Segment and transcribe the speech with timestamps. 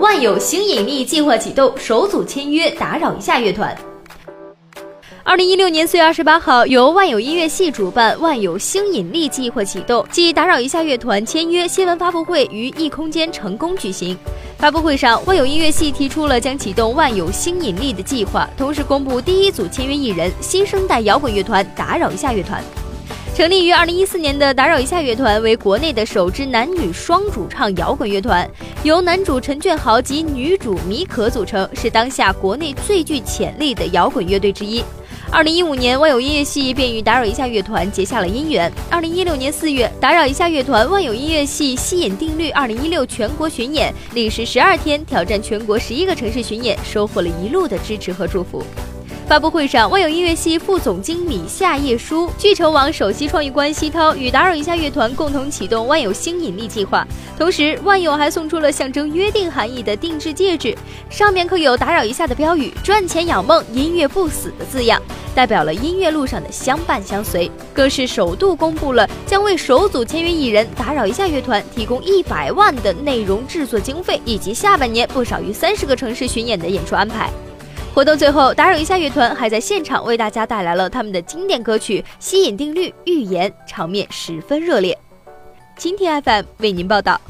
[0.00, 3.76] 万有星引力计划启动，首组签约打扰一下乐团。
[5.22, 14.16] 二零一六年四月二十八号，由万有音乐系主办，万有星引力计划启动即打扰一下乐团签约新闻发布会于异空间成功举行。
[14.56, 22.64] 发布会上，万有音乐系提出了将启动万有星引力的计划，同时公布第一组签约艺人——新生代摇滚乐团打扰一下乐团。
[23.40, 28.46] 成立于二零一四年的打扰一下乐团为国内的首支男女双主唱摇滚乐团，
[28.82, 34.84] 由男主陈俊豪及女主米可组成，是当下国内最具潜力的摇滚乐队之一。
[35.30, 38.70] 二零一五年，万有音乐系便与打扰一下乐团结下了姻缘。
[38.90, 48.62] 二零一六年四月，打扰一下乐团万有音乐系吸引定律二零一六全国巡演，历时十二天，挑战全国十一个城市巡演，收获了一路的支持和祝福。
[49.30, 57.06] 发布会上，万有音乐系副总经理夏叶舒、聚成网首席创意官西涛与打扰一下乐团共同启动万有星引力计划。
[57.38, 60.76] 同时，万有还送出了象征约定含义的定制戒指，
[61.08, 65.00] 上面刻有“打扰一下”的标语，“赚钱养梦，音乐不死”的字样，
[65.32, 67.48] 代表了音乐路上的相伴相随。
[67.72, 77.30] 更是首度公布了将为首组签约艺人打扰一下乐团提供一百万的内容制作经费，以及下半年不少于三十个城市巡演的演出安排。
[77.92, 84.96] 活动最后，打扰一下乐团还在现场为大家带来了他们的经典歌曲《吸引定律》《预言》，场面十分热烈。
[85.76, 87.20] 今天 FM 为您报道。